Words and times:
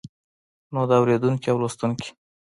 نو 0.73 0.81
د 0.89 0.91
اوريدونکي 0.99 1.47
او 1.49 1.57
لوستونکي 1.61 2.09